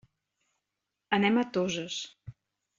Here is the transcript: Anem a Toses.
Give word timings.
Anem 1.19 1.37
a 1.37 1.45
Toses. 1.59 2.03